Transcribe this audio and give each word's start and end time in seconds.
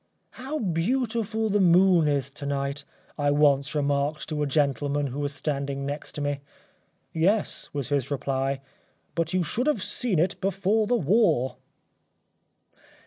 ŌĆ£How 0.33 0.73
beautiful 0.73 1.47
the 1.49 1.59
moon 1.59 2.07
is 2.07 2.31
to 2.31 2.47
night, 2.47 2.85
ŌĆØ 3.19 3.23
I 3.25 3.29
once 3.29 3.75
remarked 3.75 4.27
to 4.29 4.41
a 4.41 4.47
gentleman 4.47 5.05
who 5.05 5.19
was 5.19 5.31
standing 5.31 5.85
next 5.85 6.13
to 6.13 6.21
me. 6.21 6.39
ŌĆ£Yes, 7.13 7.67
ŌĆØ 7.67 7.73
was 7.73 7.89
his 7.89 8.09
reply, 8.09 8.61
ŌĆ£but 9.15 9.33
you 9.33 9.43
should 9.43 9.67
have 9.67 9.83
seen 9.83 10.17
it 10.17 10.41
before 10.41 10.87
the 10.87 10.95
war. 10.97 11.57